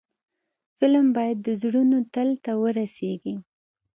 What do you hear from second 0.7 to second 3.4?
فلم باید د زړونو تل ته ورسیږي